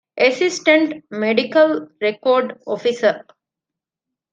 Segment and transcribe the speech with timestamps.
[0.19, 1.73] އެސިސްޓެންޓް މެޑިކަލް
[2.05, 3.17] ރެކޯޑް އޮފިސަރ